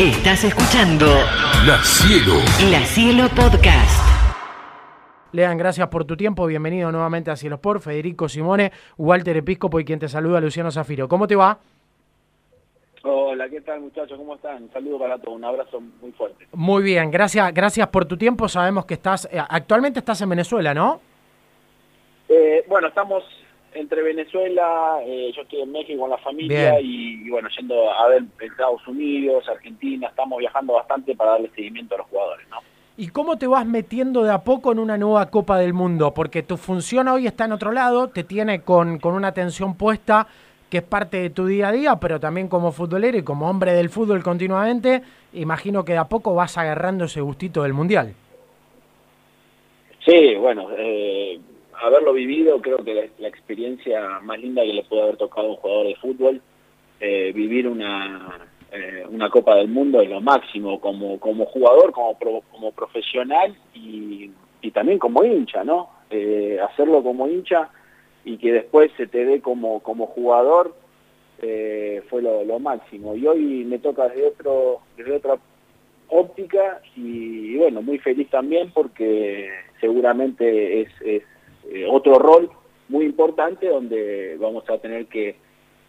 [0.00, 1.06] Estás escuchando
[1.64, 2.40] La Cielo.
[2.68, 4.02] La Cielo Podcast.
[5.30, 6.46] Lean, gracias por tu tiempo.
[6.46, 7.80] Bienvenido nuevamente a Cielo Sport.
[7.80, 11.06] Federico Simone, Walter Episcopo y quien te saluda, Luciano Zafiro.
[11.06, 11.60] ¿Cómo te va?
[13.04, 14.18] Hola, ¿qué tal muchachos?
[14.18, 14.64] ¿Cómo están?
[14.64, 16.48] Un saludo para todos, un abrazo muy fuerte.
[16.52, 18.48] Muy bien, gracias, gracias por tu tiempo.
[18.48, 21.00] Sabemos que estás, eh, actualmente estás en Venezuela, ¿no?
[22.28, 23.22] Eh, bueno, estamos
[23.74, 28.22] entre Venezuela, eh, yo estoy en México con la familia y bueno, yendo a ver
[28.40, 32.58] Estados Unidos, Argentina, estamos viajando bastante para darle seguimiento a los jugadores, ¿no?
[32.96, 36.14] ¿Y cómo te vas metiendo de a poco en una nueva Copa del Mundo?
[36.14, 40.28] Porque tu función hoy está en otro lado, te tiene con, con una atención puesta
[40.70, 43.74] que es parte de tu día a día, pero también como futbolero y como hombre
[43.74, 48.14] del fútbol continuamente, imagino que de a poco vas agarrando ese gustito del Mundial.
[50.04, 51.38] Sí, bueno, eh,
[51.82, 55.56] haberlo vivido creo que la, experiencia más linda que le puede haber tocado a un
[55.56, 56.40] jugador de fútbol,
[57.00, 62.16] eh, vivir una, eh, una Copa del Mundo es lo máximo como, como jugador, como,
[62.50, 64.30] como profesional y,
[64.62, 65.90] y también como hincha, ¿no?
[66.10, 67.70] Eh, hacerlo como hincha
[68.24, 70.74] y que después se te dé como, como jugador
[72.08, 73.14] fue lo, máximo.
[73.14, 75.36] Y hoy me toca desde, otro, desde otra
[76.08, 81.22] óptica y, bueno, muy feliz también porque seguramente es,
[81.70, 82.50] eh, otro rol
[82.88, 85.36] muy importante donde vamos a tener que,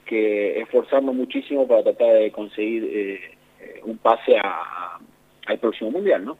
[0.07, 3.19] esforzarnos muchísimo para tratar de conseguir eh,
[3.59, 4.99] eh, un pase a-
[5.47, 6.37] al próximo mundial, ¿no?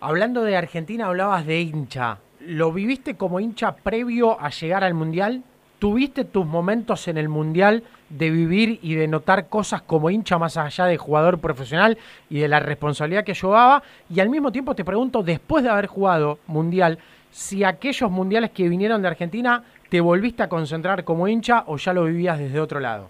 [0.00, 2.18] Hablando de Argentina, hablabas de hincha.
[2.40, 5.42] ¿Lo viviste como hincha previo a llegar al Mundial?
[5.80, 10.56] ¿Tuviste tus momentos en el Mundial de vivir y de notar cosas como hincha más
[10.56, 11.98] allá de jugador profesional
[12.30, 13.82] y de la responsabilidad que llevaba?
[14.08, 16.98] Y al mismo tiempo te pregunto, después de haber jugado Mundial,
[17.30, 21.92] si aquellos Mundiales que vinieron de Argentina te volviste a concentrar como hincha o ya
[21.92, 23.08] lo vivías desde otro lado.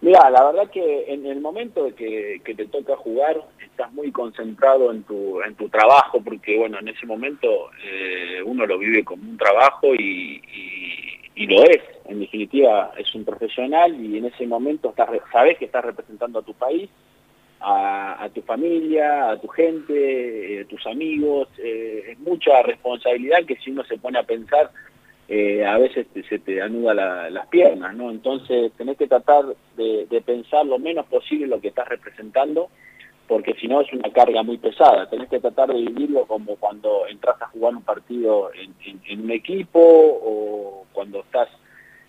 [0.00, 4.92] Mira, la verdad que en el momento de que, te toca jugar estás muy concentrado
[4.92, 9.22] en tu en tu trabajo porque bueno en ese momento eh, uno lo vive como
[9.22, 10.40] un trabajo y,
[11.36, 14.92] lo es en definitiva es un profesional y en ese momento
[15.32, 16.90] sabes que estás representando a tu país
[17.60, 23.56] a, tu familia a tu gente eh, a tus amigos eh, es mucha responsabilidad que
[23.56, 24.70] si uno se pone a pensar
[25.28, 28.10] eh, a veces te- se te anuda la- las piernas, ¿no?
[28.10, 29.44] Entonces tenés que tratar
[29.76, 32.70] de, de pensar lo menos posible lo que estás representando,
[33.26, 35.10] porque si no es una carga muy pesada.
[35.10, 39.20] Tenés que tratar de vivirlo como cuando entras a jugar un partido en, en- en
[39.24, 41.48] un equipo o cuando estás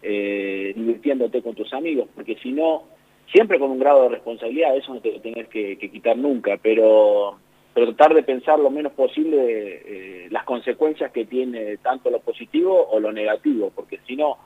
[0.02, 2.84] eh, divirtiéndote con tus amigos, porque si no,
[3.32, 6.58] siempre con un grado de responsabilidad, eso no te lo tenés que, que quitar nunca,
[6.62, 7.38] pero
[7.74, 9.38] pero tratar de pensar lo menos posible
[9.86, 14.38] eh, las consecuencias que tiene tanto lo positivo o lo negativo, porque si no,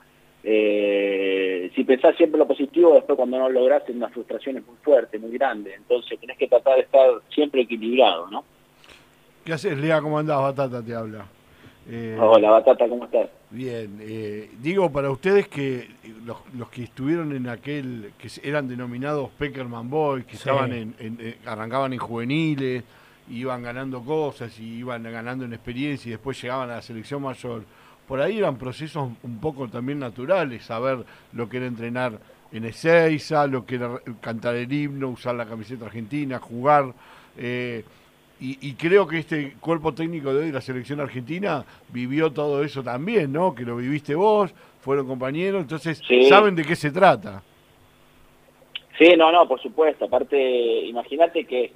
[0.42, 4.66] eh, si pensás siempre lo positivo, después cuando no lo lográs es una frustración es
[4.66, 8.44] muy fuerte, muy grande, entonces tenés que tratar de estar siempre equilibrado, ¿no?
[9.44, 10.00] ¿Qué haces, Lea?
[10.00, 10.40] ¿Cómo andás?
[10.40, 11.26] Batata te habla.
[11.90, 13.28] Eh, Hola, Batata, ¿cómo estás?
[13.54, 15.88] Bien, eh, digo para ustedes que
[16.26, 20.38] los, los que estuvieron en aquel, que eran denominados Peckerman Boys, que Sí.
[20.38, 22.82] estaban en, en- eh, arrancaban en juveniles,
[23.30, 27.62] iban ganando cosas y iban ganando en experiencia y después llegaban a la selección mayor,
[28.08, 32.18] por ahí eran procesos un poco también naturales, saber lo que era entrenar
[32.50, 36.92] en Ezeiza, lo que era cantar el himno, usar la camiseta argentina, jugar.
[37.36, 37.84] eh,
[38.40, 42.82] y, y creo que este cuerpo técnico de hoy la selección argentina vivió todo eso
[42.82, 43.54] también, ¿no?
[43.54, 46.24] Que lo viviste vos, fueron compañeros, entonces Sí.
[46.28, 47.42] saben de qué se trata.
[48.98, 50.04] Sí, no, no, por supuesto.
[50.04, 50.38] Aparte,
[50.86, 51.72] imagínate que eh,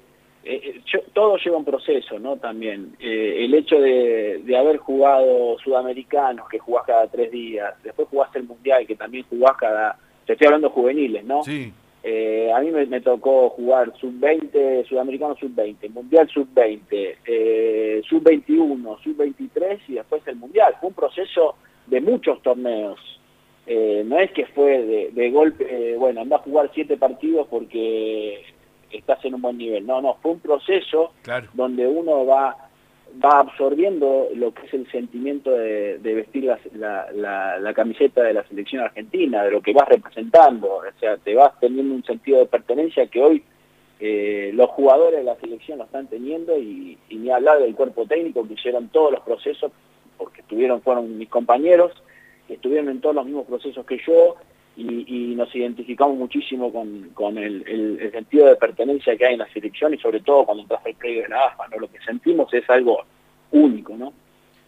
[0.63, 2.37] eh, yo- todo lleva un proceso, ¿no?
[2.37, 2.95] También.
[2.99, 8.39] Eh, el hecho de, de haber jugado sudamericanos, que jugás cada tres días, después jugaste
[8.39, 9.97] el mundial, que también jugás cada.
[10.25, 11.43] Te estoy hablando juveniles, ¿no?
[11.43, 19.03] Sí, Eh, a mí me, me tocó jugar sub-20, sudamericano sub-20, mundial sub-20, eh, sub-21,
[19.03, 20.75] sub-23 y después el mundial.
[20.79, 21.55] Fue un proceso
[21.87, 22.99] de muchos torneos.
[23.67, 28.43] Eh, no es que fue de, de golpe, bueno, anda a jugar siete partidos porque
[28.91, 29.85] estás en un buen nivel.
[29.85, 31.49] No, no, fue un proceso claro.
[31.53, 32.68] donde uno va
[33.23, 39.43] va absorbiendo lo que es el sentimiento de, vestir la camiseta de la selección argentina,
[39.43, 43.21] de lo que vas representando, o sea, te vas teniendo un sentido de pertenencia que
[43.21, 43.43] hoy
[43.99, 48.05] eh, los jugadores de la selección lo están teniendo y, y ni hablar del cuerpo
[48.05, 49.71] técnico que hicieron todos los procesos,
[50.17, 51.91] porque estuvieron, fueron mis compañeros,
[52.47, 54.37] que estuvieron en todos los mismos procesos que yo
[54.79, 59.93] y, nos identificamos muchísimo con, con el, sentido de pertenencia que hay en la selección
[59.93, 61.79] y sobre todo cuando entras al predio de la AFA, ¿no?
[61.79, 63.03] Lo que sentimos es algo
[63.51, 64.13] único, ¿no?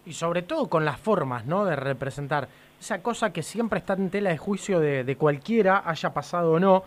[0.05, 1.65] Y sobre todo con las formas, ¿no?
[1.65, 2.47] De representar.
[2.79, 6.59] Esa cosa que siempre está en tela de juicio de, de cualquiera, haya pasado o
[6.59, 6.83] no.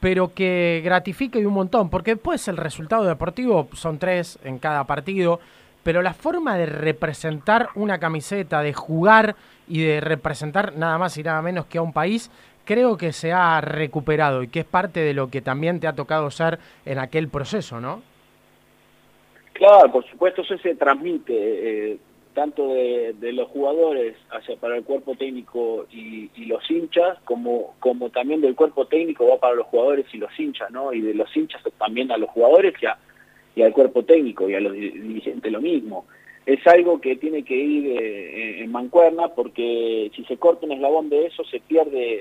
[0.00, 4.84] pero que gratifica y un montón, porque después el resultado deportivo son tres en cada
[4.84, 5.40] partido,
[5.82, 9.36] pero la forma de representar una camiseta, de jugar
[9.68, 12.30] y de representar nada más y nada menos que a un país,
[12.66, 15.94] creo que se ha recuperado y que es parte de lo que también te ha
[15.94, 18.02] tocado ser en aquel proceso, ¿no?
[19.54, 21.98] Claro, por supuesto, eso se transmite eh,
[22.34, 28.42] tanto de, los jugadores hacia para el cuerpo técnico y, los hinchas, como, como también
[28.42, 30.92] del cuerpo técnico va para los jugadores y los hinchas, ¿no?
[30.92, 34.60] Y de los hinchas también a los jugadores y, y al cuerpo técnico y a
[34.60, 36.04] los dirigentes lo mismo.
[36.44, 41.08] Es algo que tiene que ir eh, en mancuerna porque si se corta un eslabón
[41.08, 42.20] de eso se pierde,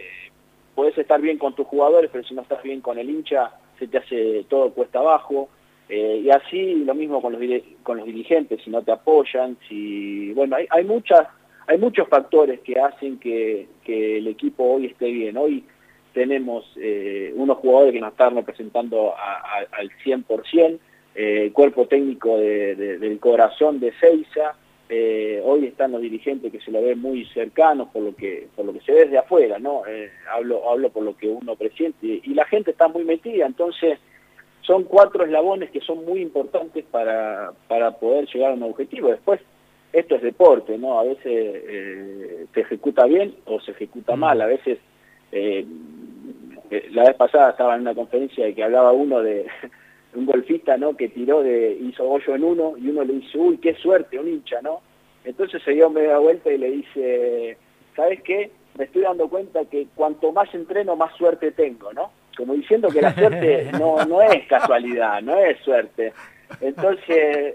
[0.76, 3.88] puedes estar bien con tus jugadores, pero si no estás bien con el hincha se
[3.88, 5.50] te hace todo cuesta abajo
[5.90, 7.42] eh, y así lo mismo con los,
[7.84, 11.28] con los dirigentes, si no te apoyan, si bueno, hay, hay muchas
[11.68, 15.36] hay muchos factores que hacen que, que el equipo hoy esté bien.
[15.36, 15.64] Hoy
[16.14, 20.80] tenemos eh, unos jugadores que nos están representando al 100%,
[21.16, 24.56] eh, cuerpo técnico del corazón de Seiza,
[24.90, 28.66] eh, hoy están los dirigentes que se lo ven muy cercanos por lo que por
[28.66, 29.82] lo que se ve desde afuera, ¿no?
[30.32, 34.00] hablo, hablo por lo que uno presiente y la gente está muy metida, entonces
[34.66, 39.10] son cuatro eslabones que son muy importantes para, para poder llegar a un objetivo.
[39.10, 39.40] Después,
[39.94, 41.00] esto es deporte, ¿no?
[41.00, 44.20] A veces eh, se ejecuta bien o se ejecuta mm.
[44.20, 44.42] mal.
[44.42, 44.80] A veces,
[45.32, 45.66] eh,
[46.72, 49.46] eh, la vez pasada estaba en una conferencia de que hablaba uno de
[50.16, 50.96] un golfista, ¿no?
[50.96, 54.28] Que tiró de, hizo hoyo en uno y uno le dice, uy, qué suerte, un
[54.28, 54.82] hincha, ¿no?
[55.24, 57.58] Entonces se dio media vuelta y le dice,
[57.96, 58.52] ¿sabes qué?
[58.78, 62.12] Me estoy dando cuenta que cuanto más entreno, más suerte tengo, ¿no?
[62.36, 66.14] como diciendo que la suerte no, no es casualidad, no es suerte.
[66.62, 67.08] Entonces,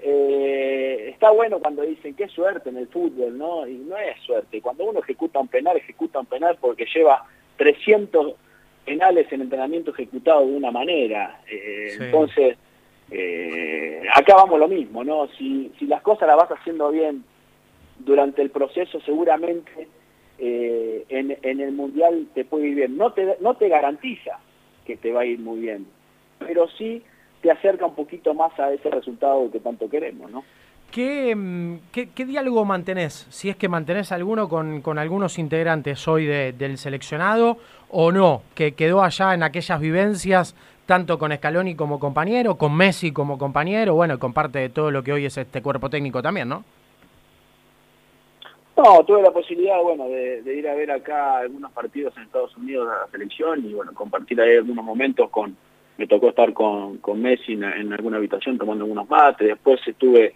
[0.03, 3.67] eh, está bueno cuando dicen qué suerte en el fútbol, ¿no?
[3.67, 4.61] Y no es suerte.
[4.61, 7.25] Cuando uno ejecuta un penal, ejecuta un penal porque lleva
[7.57, 8.35] 300
[8.91, 11.41] penales en entrenamiento ejecutado de una manera.
[11.49, 12.57] Eh, entonces,
[13.11, 15.29] eh, acá vamos lo mismo, ¿no?
[15.39, 17.23] Si, si las cosas las vas haciendo bien
[18.01, 19.87] durante el proceso, seguramente
[20.39, 22.97] en, en el Mundial te puede ir bien.
[22.97, 24.41] No te, no te garantiza,
[24.85, 25.87] que te va a ir muy bien,
[26.41, 27.03] pero sí
[27.43, 30.43] te acerca un poquito más a ese resultado que tanto queremos, ¿no?
[30.91, 33.27] ¿Qué, mm, qué, diálogo mantenés?
[33.31, 37.59] Si es que mantenés alguno con, algunos integrantes hoy del seleccionado
[37.91, 40.57] o no, que quedó allá en aquellas vivencias,
[40.87, 45.05] tanto con Scaloni como compañero, con Messi como compañero, bueno, con parte de todo lo
[45.05, 46.65] que hoy es este cuerpo técnico también, ¿no?
[48.77, 52.89] No, tuve la posibilidad, bueno, de, ir a ver acá algunos partidos en Estados Unidos
[52.89, 55.57] a la selección y, bueno, compartir ahí algunos momentos con,
[55.99, 60.35] me tocó estar con, Messi en, alguna habitación tomando algunos mates, después estuve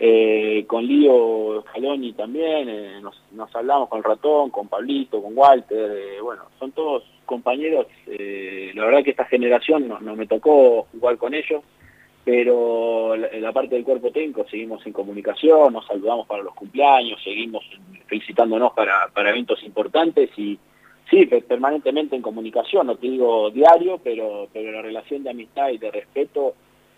[0.00, 6.20] eh, con Lío Scaloni también, eh, nos, hablamos con Ratón, con Pablito, con Walter, eh,
[6.20, 11.34] bueno, son todos compañeros, la verdad que esta generación no, no me tocó jugar con
[11.34, 11.62] ellos,
[12.24, 17.22] pero en la parte del cuerpo técnico seguimos en comunicación, nos saludamos para los cumpleaños,
[17.22, 17.64] seguimos
[18.06, 20.58] felicitándonos para, para eventos importantes y
[21.10, 25.78] sí, permanentemente en comunicación, no te digo diario, pero, pero la relación de amistad y
[25.78, 26.54] de respeto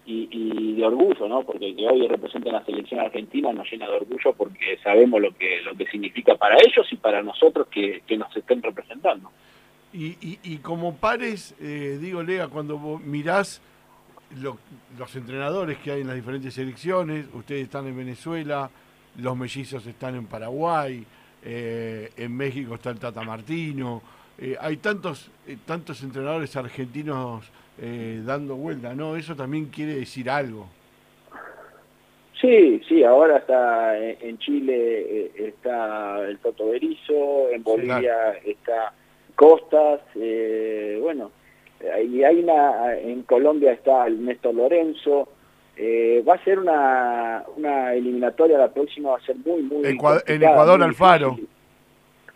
[0.06, 1.42] y, de orgullo, ¿no?
[1.42, 5.60] Porque que hoy representa la selección argentina nos llena de orgullo porque sabemos lo que,
[5.62, 9.30] lo que significa para ellos y para nosotros que, nos estén representando.
[9.92, 13.60] Y, y, como pares, eh, digo, Lega, cuando mirás
[14.40, 18.70] los entrenadores que hay en las diferentes selecciones, ustedes están en Venezuela,
[19.18, 21.04] los mellizos están en Paraguay,
[21.42, 24.02] eh, en México está el Tata Martino,
[24.40, 27.50] eh, hay tantos, eh, tantos entrenadores argentinos
[28.26, 29.16] dando vuelta, ¿no?
[29.16, 30.66] Eso también quiere decir algo.
[32.38, 38.92] Sí, sí, ahora está en Chile está el Toto Berizo, en Bolivia está
[39.34, 40.00] Costas,
[41.00, 41.30] bueno,
[42.04, 45.30] y hay una, en Colombia está el Néstor Lorenzo,
[45.82, 49.86] eh, va a ser una, una eliminatoria, la próxima va a ser muy, muy...
[49.86, 49.94] En
[50.42, 51.38] Ecuador, Alfaro.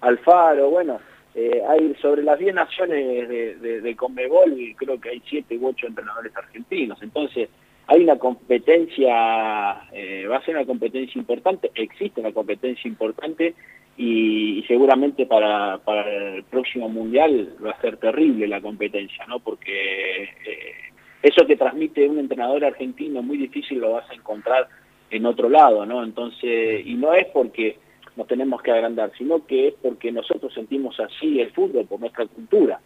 [0.00, 0.98] Alfaro, bueno,
[1.34, 5.68] eh, hay sobre las 10 naciones de, de, de Conmebol, creo que hay 7 u
[5.68, 7.48] 8 entrenadores argentinos, entonces
[7.86, 13.54] hay una competencia, eh, va a ser una competencia importante, existe una competencia importante
[13.96, 19.38] y, seguramente para, para, el próximo mundial va a ser terrible la competencia, ¿no?
[19.38, 20.74] Porque eh,
[21.22, 24.68] eso que transmite un entrenador argentino muy difícil lo vas a encontrar
[25.10, 26.02] en otro lado, ¿no?
[26.02, 27.76] Entonces, y no es porque
[28.16, 32.26] nos tenemos que agrandar, sino que es porque nosotros sentimos así el fútbol por nuestra
[32.26, 32.80] cultura.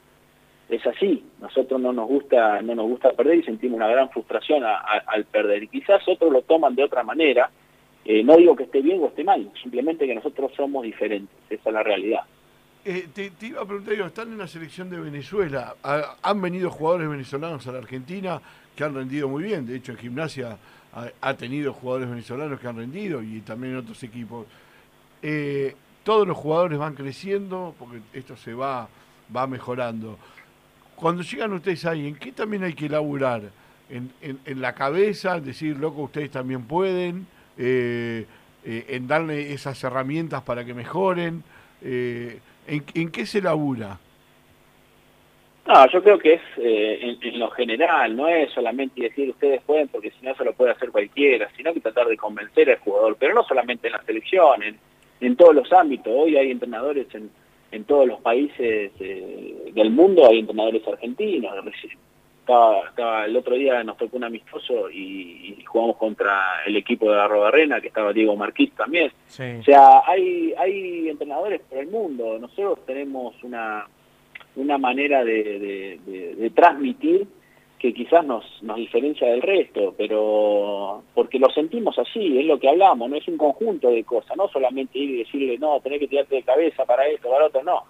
[0.68, 4.62] Es así, nosotros no nos gusta, no nos gusta perder y sentimos una gran frustración
[4.64, 5.62] al perder.
[5.62, 7.50] Y quizás otros lo toman de otra manera,
[8.04, 11.68] eh, no digo que esté bien o esté mal, simplemente que nosotros somos diferentes, esa
[11.68, 12.20] es la realidad.
[12.84, 15.74] eh, te, iba a preguntar, yo, están en la selección de Venezuela,
[16.22, 18.40] han venido jugadores venezolanos a la Argentina
[18.74, 20.56] que han rendido muy bien, de hecho en gimnasia
[21.20, 24.46] ha, tenido jugadores venezolanos que han rendido y también en otros equipos.
[25.22, 28.88] Eh, todos los jugadores van creciendo porque esto se va,
[29.34, 30.18] va mejorando.
[30.96, 33.42] Cuando llegan ustedes ahí, ¿en qué también hay que laburar?
[33.90, 38.26] En, en, la cabeza, decir, loco, ustedes también pueden, eh,
[38.64, 41.42] en darle esas herramientas para que mejoren.
[42.68, 43.98] ¿En, qué se labura?
[45.66, 49.88] No, yo creo que es eh, en, lo general, no es solamente decir ustedes pueden
[49.88, 53.16] porque si no se lo puede hacer cualquiera, sino que tratar de convencer al jugador,
[53.18, 54.62] pero no solamente en la selección,
[55.20, 56.12] en, todos los ámbitos.
[56.14, 57.30] Hoy hay entrenadores en,
[57.72, 61.52] en todos los países eh, del mundo, hay entrenadores argentinos,
[62.48, 67.28] estaba, el otro día nos tocó un amistoso y, jugamos contra el equipo de la
[67.28, 69.12] Robarrena, que estaba Diego Marquís también.
[69.28, 72.38] O sea, hay, hay entrenadores por el mundo.
[72.38, 73.86] Nosotros tenemos una,
[74.56, 77.26] una manera de, transmitir
[77.78, 82.68] que quizás nos, nos diferencia del resto, pero porque lo sentimos así, es lo que
[82.68, 86.08] hablamos, no es un conjunto de cosas, no solamente ir y decirle, no, tenés que
[86.08, 87.84] tirarte de cabeza para esto, para otro, no.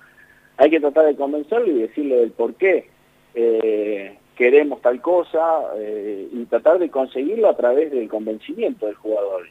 [0.58, 2.88] Hay que tratar de convencerlo y decirle el por qué.
[3.34, 9.46] Eh, queremos tal cosa eh, y tratar de conseguirlo a través del convencimiento del jugador.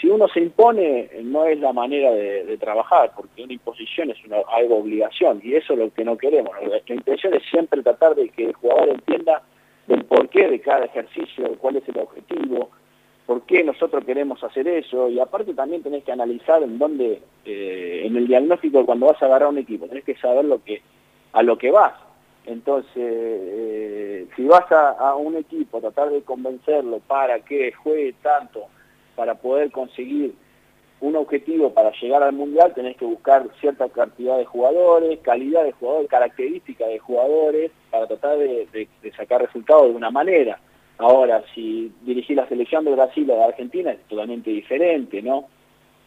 [0.00, 4.38] Si uno se impone, no es la manera de, trabajar, porque una imposición es una,
[4.48, 6.52] algo obligación, y eso es lo que no queremos.
[6.64, 9.42] Nuestra intención es siempre tratar de que el jugador entienda
[9.88, 12.70] el porqué de cada ejercicio, cuál es el objetivo,
[13.26, 18.02] por qué nosotros queremos hacer eso, y aparte también tenés que analizar en dónde, eh,
[18.04, 20.80] en el diagnóstico cuando vas a agarrar un equipo, tenés que saber lo que,
[21.32, 21.94] a lo que vas,
[22.46, 28.68] entonces, eh, si vas a, un equipo a tratar de convencerlo para que juegue tanto,
[29.16, 30.34] para poder conseguir
[31.00, 35.72] un objetivo para llegar al Mundial, tenés que buscar cierta cantidad de jugadores, calidad de
[35.72, 40.58] jugadores, características de jugadores, para tratar de, sacar resultados de una manera.
[40.98, 45.48] Ahora, si dirigir la selección de Brasil o de Argentina es totalmente diferente, ¿no?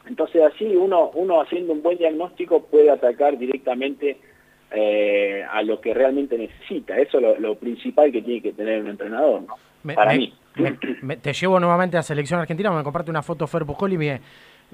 [0.07, 4.17] Entonces así uno, uno haciendo un buen diagnóstico puede atacar directamente
[4.71, 6.97] eh, a lo que realmente necesita.
[6.97, 9.55] Eso es lo, principal que tiene que tener un entrenador, ¿no?
[9.95, 10.33] Para mí.
[11.21, 13.65] te llevo nuevamente a Selección Argentina, me comparte una foto Fer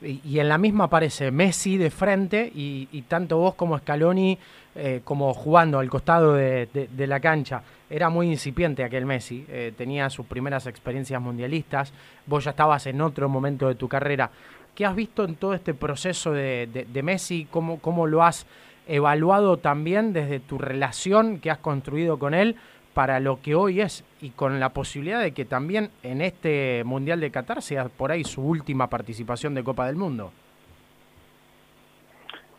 [0.04, 4.38] y, y, en la misma aparece Messi de frente y, tanto vos como Scaloni
[4.76, 7.62] eh, como jugando al costado de, la cancha.
[7.90, 11.94] Era muy incipiente aquel Messi, eh, tenía sus primeras experiencias mundialistas,
[12.26, 14.30] vos ya estabas en otro momento de tu carrera.
[14.74, 17.48] ¿Qué has visto en todo este proceso de, Messi?
[17.50, 18.46] ¿Cómo, ¿Cómo lo has
[18.88, 22.56] evaluado también desde tu relación que has construido con él
[22.94, 27.20] para lo que hoy es y con la posibilidad de que también en este Mundial
[27.20, 30.32] de Qatar sea por ahí su última participación de Copa del Mundo.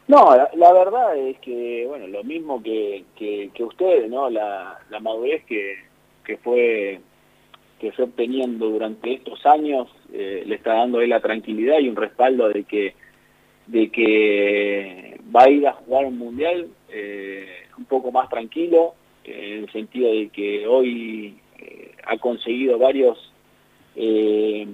[0.08, 4.30] No, la, verdad es que, bueno, lo mismo que, que, ustedes, ¿no?
[4.30, 5.78] La, madurez que,
[6.24, 7.00] que fue
[7.80, 11.96] que fue obteniendo durante estos años eh, le está dando él la tranquilidad y un
[11.96, 12.94] respaldo de que
[13.66, 17.46] de que va a ir a jugar un mundial eh,
[17.76, 18.94] un poco más tranquilo,
[19.24, 23.32] en el sentido de que hoy eh, ha conseguido varios,
[23.96, 24.66] eh,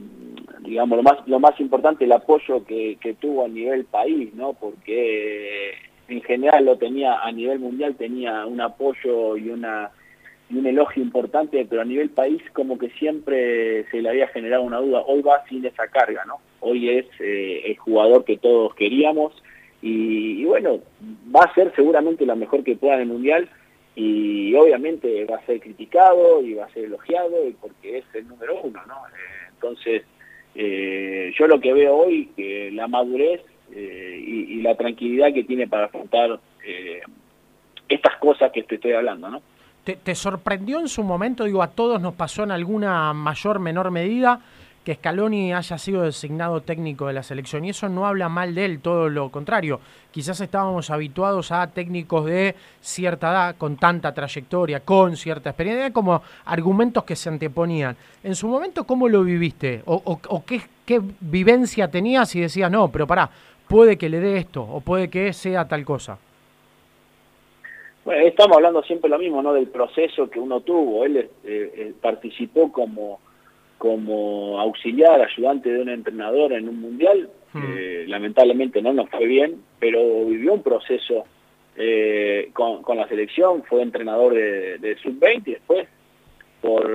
[0.61, 4.53] digamos, lo más, lo más importante, el apoyo que, que, tuvo a nivel país, ¿no?
[4.53, 5.73] Porque
[6.09, 9.91] en general lo tenía, a nivel mundial tenía un apoyo y una
[10.53, 14.63] y un elogio importante, pero a nivel país como que siempre se le había generado
[14.63, 15.03] una duda.
[15.07, 16.41] Hoy va sin esa carga, ¿no?
[16.61, 19.33] Hoy es eh, el jugador que todos queríamos
[19.81, 20.81] y, bueno,
[21.35, 23.49] va a ser seguramente lo mejor que pueda en el Mundial
[23.97, 28.61] y obviamente va a ser criticado y va a ser elogiado porque es el número
[28.63, 28.95] uno, ¿no?
[28.95, 30.03] Eh, entonces,
[30.55, 33.41] eh, yo lo que veo hoy, que la madurez
[33.75, 36.39] y, y, la tranquilidad que tiene para afrontar
[37.89, 39.43] estas cosas que te estoy hablando, ¿no?
[39.85, 41.43] ¿Te, sorprendió en su momento?
[41.43, 44.41] Digo, a todos nos pasó en alguna mayor, menor medida
[44.85, 48.65] que Scaloni haya sido designado técnico de la selección y eso no habla mal de
[48.65, 49.81] él, todo lo contrario.
[50.11, 56.23] Quizás estábamos habituados a técnicos de cierta edad, con tanta trayectoria, con cierta experiencia, como
[56.45, 57.97] argumentos que se anteponían.
[58.23, 59.83] En su momento, ¿cómo lo viviste?
[59.87, 63.31] ¿O, qué, qué, vivencia tenías y decías, no, pero pará,
[63.69, 66.19] puede que le dé esto o puede que sea tal cosa?
[68.05, 69.53] Bueno, estamos hablando siempre lo mismo, ¿no?
[69.53, 71.05] Del proceso que uno tuvo.
[71.05, 73.21] Él eh, eh, participó como,
[73.79, 77.31] como auxiliar, ayudante de un entrenador en un mundial.
[77.55, 78.09] Hmm.
[78.09, 81.27] lamentablemente no nos fue bien, pero vivió un proceso
[81.77, 85.87] eh, con, con, la selección, fue entrenador de, de sub-20 y después,
[86.63, 86.91] por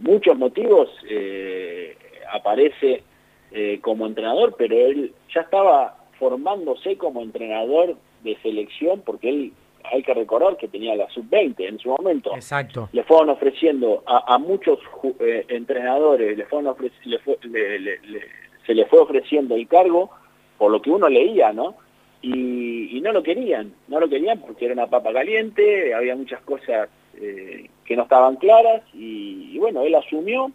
[0.00, 0.90] muchos motivos,
[2.30, 3.02] aparece
[3.80, 9.52] como entrenador, pero él ya estaba formándose como entrenador de selección, porque él
[9.90, 12.34] hay que recordar que tenía la sub-20 en su momento.
[12.34, 12.88] Exacto.
[12.92, 14.78] Le fueron ofreciendo a, muchos
[15.20, 16.74] eh, entrenadores, le fueron
[18.66, 20.10] se le fue ofreciendo el cargo
[20.58, 21.76] por lo que uno leía, ¿no?
[22.20, 26.88] Y, no lo querían, no lo querían porque era una papa caliente, había muchas cosas
[27.14, 30.50] eh, que no estaban claras y, bueno, él asumió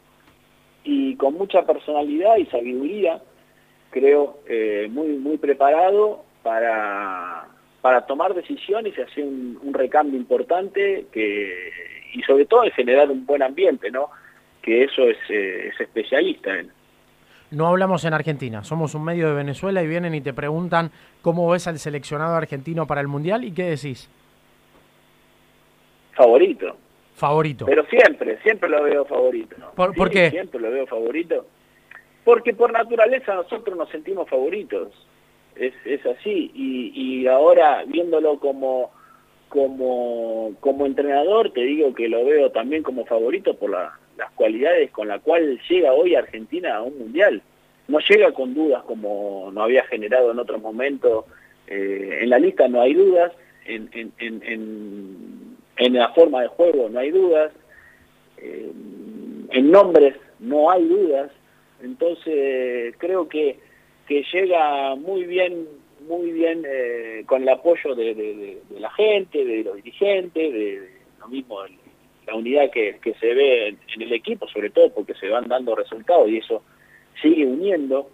[0.84, 3.22] y con mucha personalidad y sabiduría,
[3.92, 7.48] creo, eh, muy, muy preparado para,
[7.84, 11.70] para tomar decisiones y hacer un, recambio importante que,
[12.14, 14.08] y sobre todo generar un buen ambiente, ¿no?
[14.62, 16.72] Que eso es, eh, es especialista en
[17.52, 20.90] no hablamos en Argentina, somos un medio de Venezuela y vienen y te preguntan
[21.22, 24.10] cómo ves al seleccionado argentino para el Mundial y qué decís.
[26.14, 26.76] Favorito.
[27.14, 27.66] Favorito.
[27.68, 29.56] Pero siempre, siempre lo veo favorito.
[29.76, 30.32] ¿Por, qué?
[30.32, 31.46] Siempre lo veo favorito.
[32.24, 34.90] Porque por naturaleza nosotros nos sentimos favoritos.
[35.56, 36.52] Es, es así.
[36.54, 38.92] Y, y ahora viéndolo como,
[39.50, 44.92] como, como entrenador, te digo que lo veo también como favorito por la, las cualidades
[44.92, 47.42] con la cual llega hoy Argentina a un mundial.
[47.88, 51.26] No llega con dudas como no había generado en otro momento.
[51.68, 53.32] Eh, en la lista no hay dudas,
[53.66, 57.52] en, en, la forma de juego no hay dudas,
[58.38, 58.72] eh,
[59.50, 61.32] en nombres no hay dudas.
[61.82, 63.60] Entonces creo que,
[64.08, 65.68] que llega muy bien
[66.08, 71.60] muy bien eh, con el apoyo de, la gente, de los dirigentes, de, lo mismo
[72.28, 76.30] la unidad que, se ve en, el equipo, sobre todo porque se van dando resultados
[76.30, 76.64] y eso
[77.22, 78.10] sigue uniendo,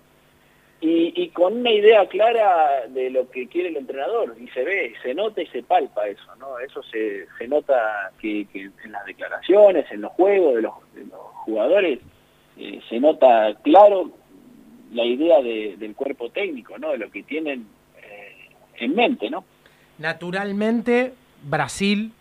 [0.81, 5.13] y, con una idea clara de lo que quiere el entrenador, y se ve, se
[5.13, 6.57] nota y se palpa eso, ¿no?
[6.59, 10.73] Eso se, se nota que, en las declaraciones, en los juegos de los,
[11.43, 11.99] jugadores,
[12.57, 14.11] eh, se nota claro
[14.93, 16.91] la idea del cuerpo técnico, ¿no?
[16.91, 17.67] De lo que tienen
[17.97, 19.43] eh, en mente, ¿no?
[19.97, 22.13] Naturalmente, Brasil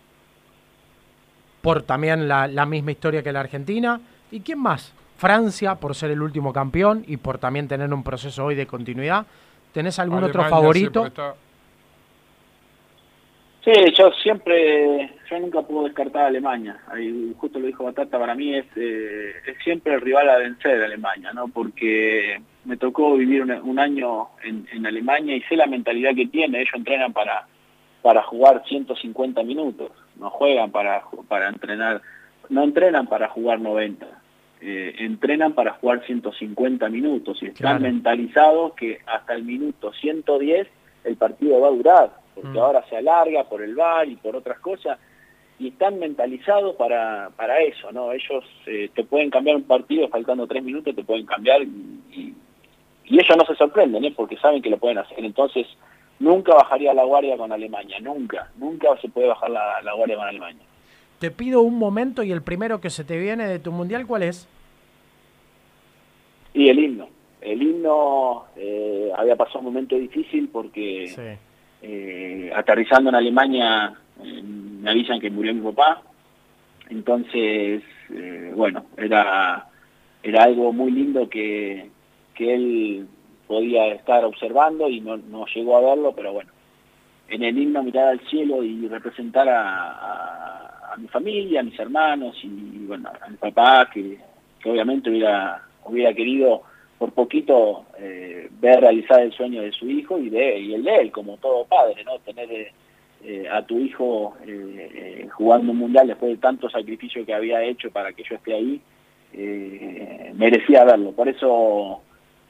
[1.61, 3.99] por también la, misma historia que la Argentina.
[4.31, 4.93] ¿Y quién más?
[5.17, 9.25] Francia, por ser el último campeón y por también tener un proceso hoy de continuidad.
[9.73, 11.11] ¿Tenés algún otro favorito?
[13.63, 16.79] Sí, yo siempre, yo nunca puedo descartar a Alemania.
[16.87, 20.79] Ahí justo lo dijo Batata, para mí es, eh, es siempre el rival a vencer
[20.79, 21.49] de Alemania, ¿no?
[21.49, 26.61] Porque me tocó vivir un, año en, en, Alemania y sé la mentalidad que tiene.
[26.61, 27.47] Ellos entrenan para,
[28.01, 32.01] para jugar 150 minutos no juegan para, para entrenar,
[32.49, 34.05] no entrenan para jugar 90,
[34.61, 40.67] eh, entrenan para jugar 150 minutos y están mentalizados que hasta el minuto 110
[41.05, 42.61] el partido va a durar, porque mm.
[42.61, 44.99] ahora se alarga por el VAR y por otras cosas,
[45.57, 48.11] y están mentalizados para, para eso, ¿no?
[48.11, 52.33] Ellos eh, te pueden cambiar un partido faltando tres minutos, te pueden cambiar y, y
[53.17, 54.13] ellos no se sorprenden, ¿eh?
[54.15, 55.23] porque saben que lo pueden hacer.
[55.25, 55.65] Entonces,
[56.19, 60.63] nunca bajaría la guardia con Alemania, nunca, nunca se puede bajar la, guardia con Alemania.
[61.17, 64.23] Te pido un momento y el primero que se te viene de tu mundial, ¿cuál
[64.23, 64.47] es?
[66.53, 67.09] Y el himno.
[67.41, 71.37] El himno eh, había pasado un momento difícil porque
[71.81, 73.93] eh, aterrizando en Alemania
[74.23, 76.03] eh, me avisan que murió mi papá.
[76.89, 77.83] Entonces,
[78.55, 79.69] bueno, era,
[80.23, 81.87] era algo muy lindo que,
[82.39, 83.07] que él
[83.47, 86.49] podía estar observando y no, no llegó a verlo, pero bueno,
[87.27, 92.85] en el himno mirar al cielo y representar a, mi familia, a mis hermanos y
[92.85, 94.17] bueno, a mi papá que,
[94.61, 96.63] que obviamente hubiera, hubiera querido
[96.97, 100.95] por poquito eh, ver realizar el sueño de su hijo y, de, y el de
[100.95, 102.19] él, como todo padre, ¿no?
[102.19, 102.71] Tener
[103.23, 107.91] eh, a tu hijo eh, jugando un mundial después de tanto sacrificio que había hecho
[107.91, 108.81] para que yo esté ahí,
[110.33, 111.11] merecía verlo.
[111.11, 112.01] Por eso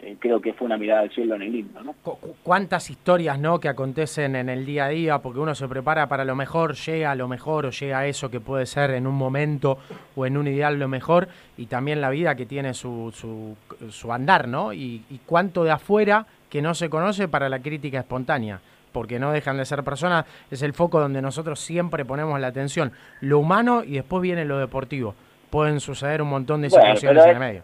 [0.01, 1.83] eh, creo que fue una mirada al cielo en el himno.
[1.83, 1.93] ¿no?
[2.41, 5.19] ¿Cuántas historias no que acontecen en el día a día?
[5.19, 8.31] Porque uno se prepara para lo mejor, llega a lo mejor o llega a eso
[8.31, 9.77] que puede ser en un momento
[10.15, 14.47] o en un ideal lo mejor, y también la vida que tiene su, su, andar,
[14.47, 14.71] ¿no?
[14.71, 18.61] Y, y cuánto de afuera que no se conoce para la crítica espontánea
[18.93, 22.91] porque no dejan de ser personas, es el foco donde nosotros siempre ponemos la atención,
[23.21, 25.13] lo humano y después viene lo deportivo.
[25.51, 27.63] Pueden suceder un montón de situaciones en el medio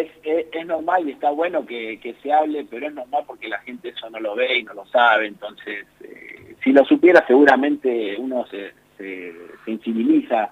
[0.00, 0.10] es,
[0.52, 4.08] es, normal y está bueno que, se hable, pero es normal porque la gente eso
[4.10, 8.72] no lo ve y no lo sabe, entonces eh, si lo supiera seguramente uno se,
[8.96, 9.32] se
[9.64, 10.50] sensibiliza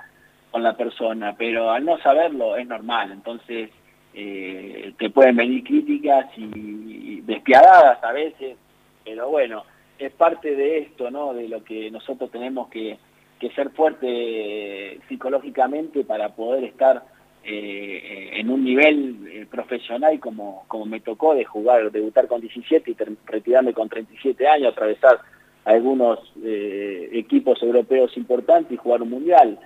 [0.51, 3.71] con la persona, pero al no saberlo es normal, entonces
[4.15, 8.57] eh, te pueden venir críticas y despiadadas a veces,
[9.05, 9.65] pero bueno,
[9.99, 11.35] es parte de esto, ¿no?
[11.35, 12.99] De lo que nosotros tenemos que,
[13.39, 17.05] que ser fuerte psicológicamente para poder estar
[17.43, 22.91] eh, en un nivel eh, profesional como, como me tocó de jugar, debutar con 17
[22.91, 25.21] y retirarme con 37 años, atravesar
[25.65, 29.59] algunos eh, equipos europeos importantes y jugar un mundial.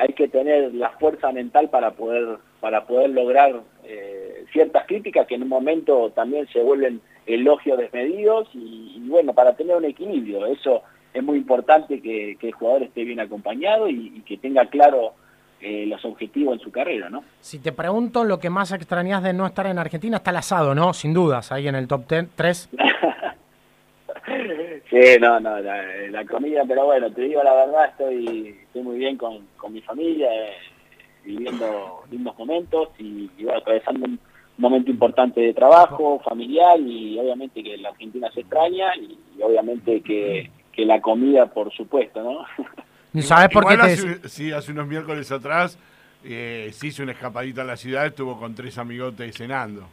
[0.00, 3.62] hay que tener la fuerza mental para poder, para poder lograr
[4.52, 9.76] ciertas críticas que en un momento también se vuelven elogios desmedidos y, bueno, para tener
[9.76, 10.46] un equilibrio.
[10.46, 15.14] Eso es muy importante que, el jugador esté bien acompañado y que tenga claro
[15.66, 17.24] eh, los objetivos en su carrera, ¿no?
[17.40, 20.74] Si te pregunto lo que más extrañas de no estar en Argentina, está el asado,
[20.74, 20.92] ¿no?
[20.92, 22.68] Sin dudas, ahí en el top 10, 3.
[24.90, 29.16] sí, no, no, la, comida, pero bueno, te digo la verdad, estoy, estoy muy bien
[29.16, 30.52] con, mi familia, eh,
[31.24, 34.18] viviendo lindos momentos y, atravesando un
[34.58, 40.50] momento importante de trabajo, familiar y obviamente que la Argentina se extraña y, obviamente que,
[40.72, 42.44] que la comida, por supuesto, ¿no?
[43.22, 44.28] ¿Sabes por qué te...
[44.28, 45.78] sí, hace unos miércoles atrás
[46.24, 49.86] eh, se hizo una escapadita a la ciudad, estuvo con tres amigotes cenando.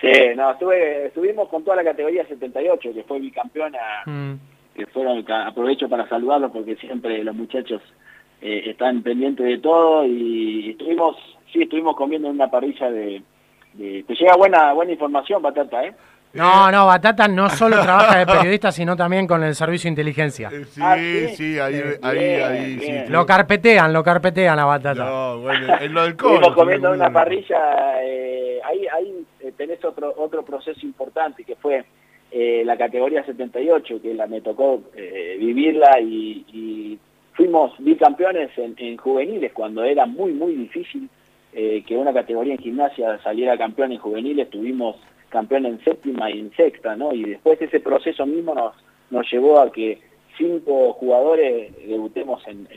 [0.00, 4.32] Sí, no, estuve, estuvimos con toda la categoría 78, que fue bicampeona, mm.
[4.74, 7.82] que fueron, aprovecho para saludarlos porque siempre los muchachos
[8.40, 11.16] eh, están pendientes de todo y estuvimos,
[11.52, 13.22] sí, estuvimos comiendo en una parrilla de,
[13.74, 15.94] de, te llega buena buena información, Batata, ¿eh?
[16.34, 20.48] No, no, Batata no solo trabaja de periodista, sino también con el servicio de inteligencia.
[20.52, 25.04] Eh, ah, sí, sí, ahí, ahí, ahí, sí, Lo carpetean, lo carpetean a Batata.
[25.04, 26.12] No, bueno, es lo del.
[26.22, 31.84] Estuvimos comiendo una parrilla, eh, ahí, ahí eh, tenés otro, otro proceso importante que fue
[32.30, 36.98] eh, la categoría 78, que la me tocó eh, vivirla y, y,
[37.34, 41.08] fuimos bicampeones en, en juveniles cuando era muy, muy difícil
[41.50, 44.96] que una categoría en gimnasia saliera campeón en juveniles, tuvimos
[45.32, 47.12] campeón en séptima y en sexta, ¿no?
[47.12, 48.74] Y después ese proceso mismo nos,
[49.10, 49.98] nos llevó a que
[50.36, 52.68] cinco jugadores debutemos en,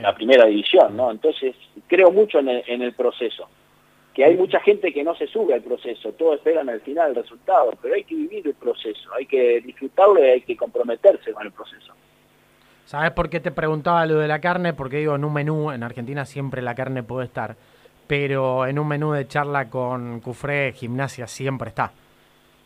[0.00, 1.10] la primera división, ¿no?
[1.10, 1.56] Entonces,
[1.88, 3.48] creo mucho en el, proceso.
[4.14, 7.16] Que hay mucha gente que no se sube al proceso, todos esperan al final el
[7.16, 11.44] resultado, pero hay que vivir el proceso, hay que disfrutarlo y hay que comprometerse con
[11.44, 11.92] el proceso.
[12.84, 14.74] ¿Sabes por qué te preguntaba lo de la carne?
[14.74, 17.56] Porque digo, en un menú, en Argentina siempre la carne puede estar
[18.06, 21.92] pero en un menú de charla con Cufré, gimnasia siempre está.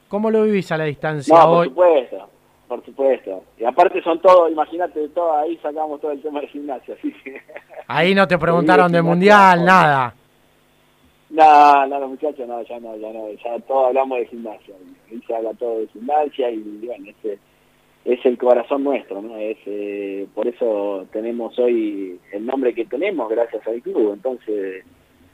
[0.08, 2.28] ¿Cómo lo vivís a la distancia no, por supuesto,
[2.66, 3.44] por supuesto.
[3.58, 6.94] Y aparte son todos, imagínate, todo, ahí sacamos todo el tema de gimnasia.
[6.94, 7.14] Así
[7.86, 10.14] Ahí no te preguntaron de mundial, nada.
[11.30, 14.74] No, no, los muchachos no, ya no, ya no, ya todos hablamos de gimnasia.
[15.10, 17.38] Ahí se habla todo de gimnasia y bueno, ese
[18.06, 19.36] es el corazón nuestro, ¿no?
[19.36, 24.14] Es, eh, por eso tenemos hoy el nombre que tenemos gracias al club.
[24.14, 24.84] Entonces,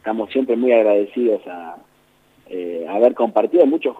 [0.04, 1.76] estamos siempre muy agradecidos a
[2.50, 3.96] eh, haber compartido muchos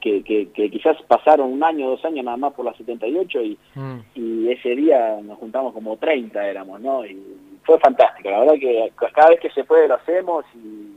[0.00, 3.98] que, que, quizás pasaron un año, dos años nada más por la 78 y, mm.
[4.16, 7.06] y ese día nos juntamos como 30 éramos, ¿no?
[7.06, 7.16] Y
[7.62, 10.90] fue fantástico, la verdad que cada vez que se puede lo hacemos y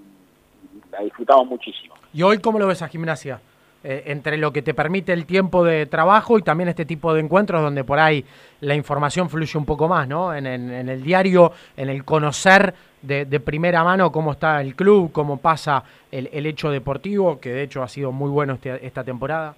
[0.91, 1.93] la disfrutamos muchísimo.
[2.11, 3.39] ¿Y hoy cómo lo ves a gimnasia?
[3.83, 7.21] Eh, entre lo que te permite el tiempo de trabajo y también este tipo de
[7.21, 8.25] encuentros donde por ahí
[8.59, 10.33] la información fluye un poco más, ¿no?
[10.33, 15.83] En, el diario, en el conocer de, primera mano cómo está el club, cómo pasa
[16.11, 19.55] el, hecho deportivo, que de hecho ha sido muy bueno este, esta temporada.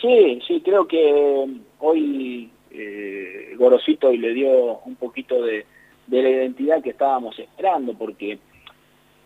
[0.00, 1.46] Sí, sí, creo que
[1.78, 5.64] hoy eh, Gorosito le dio un poquito de,
[6.08, 8.38] la identidad que estábamos esperando, porque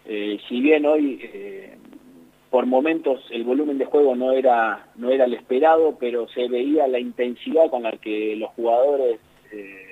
[0.05, 1.77] eh, si bien hoy eh,
[2.51, 6.87] por momentos el volumen de juego no era, no era el esperado, pero se veía
[6.87, 9.19] la intensidad con la que los jugadores
[9.53, 9.86] eh,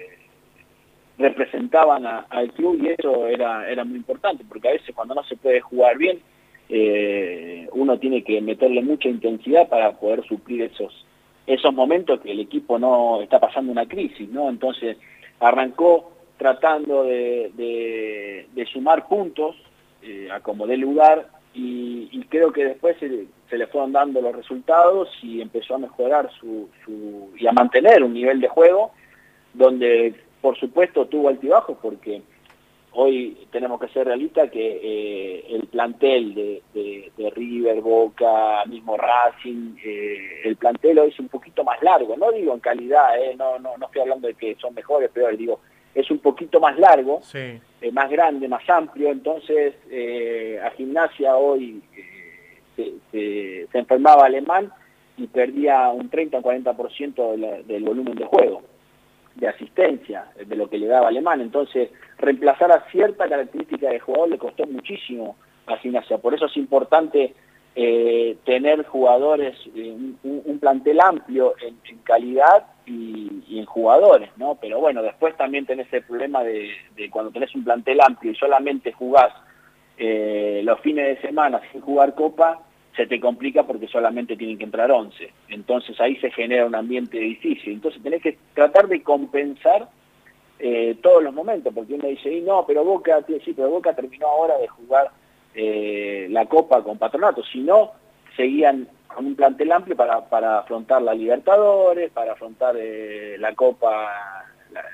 [1.18, 5.36] representaban al club y eso era, era muy importante, porque a veces cuando no se
[5.36, 6.20] puede jugar bien,
[6.68, 11.06] eh, uno tiene que meterle mucha intensidad para poder suplir esos,
[11.46, 14.48] esos momentos que el equipo no está pasando una crisis, ¿no?
[14.48, 14.96] Entonces
[15.40, 17.52] arrancó tratando de,
[18.52, 19.54] de, sumar puntos
[20.02, 25.08] eh, a como dé lugar y, creo que después se, le fueron dando los resultados
[25.22, 26.68] y empezó a mejorar su,
[27.38, 28.90] y a mantener un nivel de juego
[29.52, 30.14] donde
[30.44, 32.20] por supuesto tuvo altibajos porque
[32.92, 40.42] hoy tenemos que ser realistas que eh, el plantel de, River, Boca, mismo Racing, eh,
[40.44, 43.78] el plantel hoy es un poquito más largo, no digo en calidad, eh, no, no,
[43.78, 45.60] no estoy hablando de que son mejores, pero digo,
[45.94, 47.22] es un poquito más largo,
[47.92, 49.72] más grande, más amplio, entonces
[50.62, 51.82] a gimnasia hoy
[52.76, 54.70] eh, se, se, enfermaba alemán
[55.16, 58.62] y perdía un 30 o 40% del volumen de juego,
[59.36, 64.30] de asistencia, de lo que le daba alemán, entonces reemplazar a cierta característica de jugador
[64.30, 67.34] le costó muchísimo a gimnasia, por eso es importante
[68.44, 69.56] tener jugadores,
[70.22, 74.56] un, plantel amplio en calidad, y, y en jugadores, ¿no?
[74.60, 78.36] Pero bueno, después también tenés el problema de, de cuando tenés un plantel amplio y
[78.36, 79.32] solamente jugás
[79.96, 82.60] eh, los fines de semana sin jugar Copa,
[82.96, 85.32] se te complica porque solamente tienen que entrar 11.
[85.48, 87.74] Entonces ahí se genera un ambiente difícil.
[87.74, 89.88] Entonces tenés que tratar de compensar
[90.58, 94.28] eh, todos los momentos, porque uno dice, y no, pero Boca, sí, pero Boca terminó
[94.28, 95.10] ahora de jugar
[95.54, 97.92] eh, la Copa con Patronato, si no,
[98.36, 104.44] seguían con un plantel amplio para, para afrontar la Libertadores, para afrontar eh, la Copa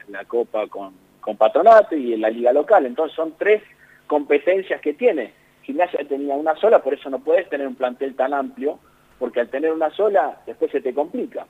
[0.09, 2.87] la, Copa con, con Patronato y en la Liga Local.
[2.87, 3.63] Entonces son tres
[4.07, 5.33] competencias que tiene.
[5.63, 8.79] Gimnasia tenía una sola, por eso no puedes tener un plantel tan amplio,
[9.19, 11.47] porque al tener una sola, después se te complica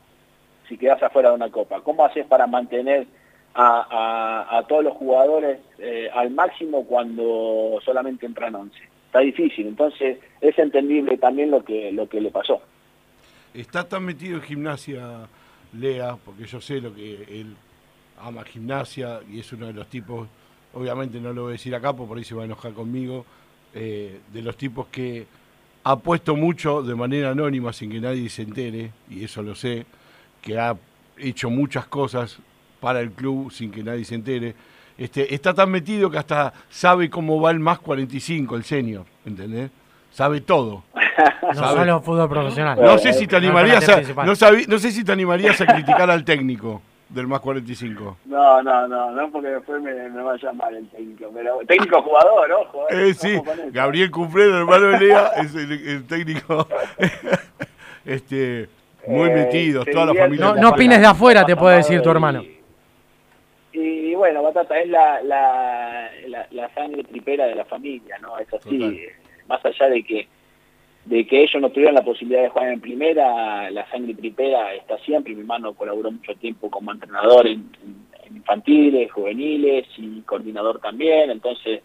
[0.69, 1.81] si quedas afuera de una copa.
[1.83, 3.07] ¿Cómo haces para mantener
[3.55, 8.77] a, todos los jugadores eh, al máximo cuando solamente entran 11?
[9.07, 12.63] Está difícil, entonces es entendible también lo que, lo que le pasó.
[13.53, 15.27] Está tan metido en gimnasia,
[15.73, 17.57] Lea, porque yo sé lo que él
[18.21, 20.29] ama gimnasia y es uno de los tipos,
[20.75, 23.25] obviamente no lo voy a decir acá, porque por ahí se va a enojar conmigo,
[23.75, 25.27] eh, de los tipos que
[25.85, 29.87] ha puesto mucho de manera anónima sin que nadie se entere, y eso lo sé,
[30.43, 30.77] que ha
[31.17, 32.39] hecho muchas cosas
[32.81, 34.55] para el club sin que nadie se entere.
[34.99, 39.71] Este, está tan metido que hasta sabe cómo va el más 45, el senior, ¿entendés?
[40.13, 40.85] Sabe todo.
[41.43, 41.79] No ¿Sabe?
[41.79, 42.79] solo fútbol profesional.
[42.81, 44.35] No sé si te animarías a, no,
[44.69, 48.17] no sé si te animarías a criticar al técnico del más 45.
[48.27, 52.03] No, no, no, no porque después me, me va a llamar el técnico, pero técnico
[52.03, 52.87] jugador, ojo.
[52.91, 53.69] Eh, sí, con eso.
[53.73, 56.67] Gabriel Cufrero, hermano de Lea, es el, el técnico
[58.05, 58.69] este,
[59.07, 60.45] muy Eh, metido, se toda la familia.
[60.47, 62.43] No- no opines de afuera, te puede decir tu y- hermano.
[63.73, 68.37] Y, bueno, Batata es la, la, la, la sangre tripera de la familia, ¿no?
[68.39, 68.79] Es así.
[68.79, 68.95] Total.
[68.95, 69.13] eh,
[69.49, 70.29] Más allá de que
[71.05, 74.99] de que ellos no tuvieran la posibilidad de jugar en primera, la sangre tripera está
[74.99, 75.35] siempre.
[75.35, 77.71] Mi hermano colaboró mucho tiempo como entrenador en,
[78.35, 81.31] infantiles, juveniles y coordinador también.
[81.31, 81.83] Entonces,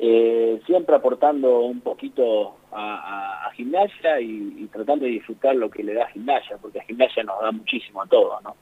[0.00, 5.82] eh, siempre aportando un poquito a, a- a gimnasia y, tratando de disfrutar lo que
[5.82, 8.56] le da gimnasia, porque gimnasia nos da muchísimo a todos, ¿no?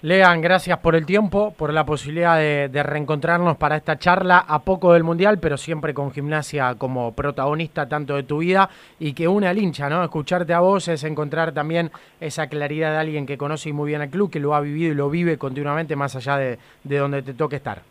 [0.00, 4.60] Lean, gracias por el tiempo, por la posibilidad de, de reencontrarnos para esta charla a
[4.60, 9.26] poco del Mundial, pero siempre con gimnasia como protagonista tanto de tu vida y que
[9.26, 10.04] une al hincha, ¿no?
[10.04, 14.08] Escucharte a vos es encontrar también esa claridad de alguien que conoce muy bien al
[14.08, 17.34] club, que lo ha vivido y lo vive continuamente más allá de, de donde te
[17.34, 17.82] toque estar.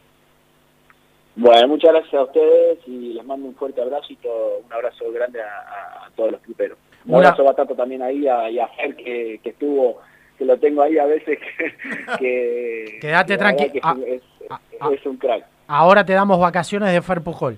[1.36, 5.12] Bueno, muchas gracias a ustedes y les mando un fuerte abrazo y todo, un abrazo
[5.12, 6.78] grande a, a- a todos los cluberos.
[7.06, 10.00] Un Una- abrazo batata también ahí a, y a Fer que, que estuvo,
[10.38, 11.74] que lo tengo ahí a veces que...
[12.20, 14.90] que Quédate que la verdad tranqui- que ah, es, ah, es- ah.
[14.94, 15.44] es un crack.
[15.68, 17.58] Ahora te damos vacaciones de Fer Pujol.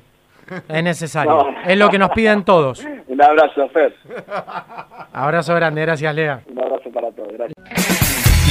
[0.67, 1.31] Es necesario.
[1.31, 1.61] No.
[1.69, 2.83] Es lo que nos piden todos.
[3.07, 3.93] Un abrazo, Fer.
[5.13, 6.41] Abrazo grande, gracias Lea.
[6.49, 7.29] Un abrazo para todos.
[7.33, 7.55] Gracias.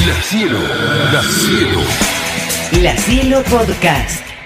[0.06, 0.58] La Cielo,
[1.12, 1.80] La Cielo.
[2.82, 4.37] La Cielo Podcast.